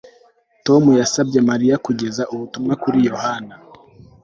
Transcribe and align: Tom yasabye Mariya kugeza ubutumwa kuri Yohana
Tom 0.65 0.83
yasabye 1.01 1.39
Mariya 1.49 1.75
kugeza 1.85 2.23
ubutumwa 2.33 2.73
kuri 2.83 2.97
Yohana 3.09 3.53